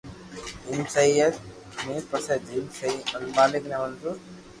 [0.69, 1.27] ايم سھي ھي
[1.85, 2.65] ني پسي جيم
[3.35, 4.17] مالڪ ني منظور